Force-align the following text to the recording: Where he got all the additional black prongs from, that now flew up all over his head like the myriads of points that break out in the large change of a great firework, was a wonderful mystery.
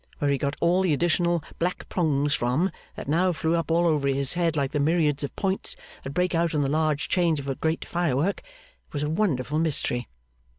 Where 0.17 0.31
he 0.31 0.39
got 0.39 0.55
all 0.59 0.81
the 0.81 0.93
additional 0.95 1.43
black 1.59 1.87
prongs 1.87 2.33
from, 2.33 2.71
that 2.95 3.07
now 3.07 3.31
flew 3.33 3.53
up 3.55 3.69
all 3.69 3.85
over 3.85 4.07
his 4.07 4.33
head 4.33 4.55
like 4.57 4.71
the 4.71 4.79
myriads 4.79 5.23
of 5.23 5.35
points 5.35 5.75
that 6.03 6.09
break 6.15 6.33
out 6.33 6.55
in 6.55 6.61
the 6.61 6.67
large 6.69 7.07
change 7.07 7.39
of 7.39 7.47
a 7.47 7.53
great 7.53 7.85
firework, 7.85 8.41
was 8.93 9.03
a 9.03 9.09
wonderful 9.11 9.59
mystery. 9.59 10.07